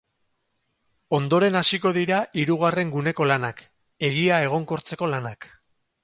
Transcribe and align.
Ondoren 1.17 1.57
hasiko 1.59 1.91
dira 1.97 2.21
hirugarren 2.43 2.93
guneko 2.95 3.27
lanak, 3.33 3.61
hegia 4.09 4.39
egonkortzeko 4.47 5.11
lanak. 5.13 5.47